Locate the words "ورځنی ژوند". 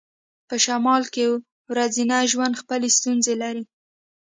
1.71-2.59